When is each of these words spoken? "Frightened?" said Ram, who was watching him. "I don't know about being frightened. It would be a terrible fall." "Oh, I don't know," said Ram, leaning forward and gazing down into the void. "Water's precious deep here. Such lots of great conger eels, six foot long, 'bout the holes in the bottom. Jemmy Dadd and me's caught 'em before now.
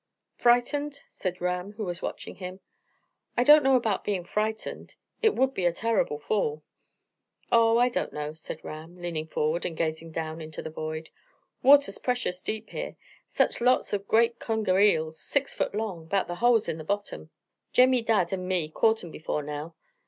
"Frightened?" 0.35 1.03
said 1.09 1.41
Ram, 1.41 1.73
who 1.73 1.83
was 1.83 2.01
watching 2.01 2.37
him. 2.37 2.59
"I 3.37 3.43
don't 3.43 3.61
know 3.61 3.75
about 3.75 4.03
being 4.03 4.25
frightened. 4.25 4.95
It 5.21 5.35
would 5.35 5.53
be 5.53 5.63
a 5.67 5.71
terrible 5.71 6.17
fall." 6.17 6.63
"Oh, 7.51 7.77
I 7.77 7.87
don't 7.89 8.11
know," 8.11 8.33
said 8.33 8.63
Ram, 8.63 8.97
leaning 8.97 9.27
forward 9.27 9.63
and 9.63 9.77
gazing 9.77 10.11
down 10.11 10.41
into 10.41 10.63
the 10.63 10.71
void. 10.71 11.11
"Water's 11.61 11.99
precious 11.99 12.41
deep 12.41 12.71
here. 12.71 12.95
Such 13.29 13.61
lots 13.61 13.93
of 13.93 14.07
great 14.07 14.39
conger 14.39 14.79
eels, 14.79 15.19
six 15.19 15.53
foot 15.53 15.75
long, 15.75 16.07
'bout 16.07 16.27
the 16.27 16.37
holes 16.41 16.67
in 16.67 16.79
the 16.79 16.83
bottom. 16.83 17.29
Jemmy 17.71 18.01
Dadd 18.03 18.33
and 18.33 18.47
me's 18.47 18.71
caught 18.73 19.03
'em 19.03 19.11
before 19.11 19.43
now. 19.43 19.75